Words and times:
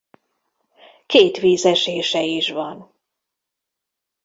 Két 1.05 1.37
vízesése 1.37 2.21
is 2.23 2.49
van. 2.49 2.93